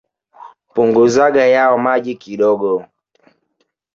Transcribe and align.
Punguzaga 0.73 1.43
yao 1.55 1.77
maji 1.77 2.13
kidogo. 2.23 2.71